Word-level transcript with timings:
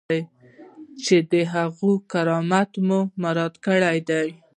چې 1.03 1.15
د 1.31 1.33
هغوی 1.53 1.95
کرامت 2.11 2.71
مو 2.87 2.99
مراعات 3.21 3.55
کړی 3.65 3.99
دی. 4.09 4.27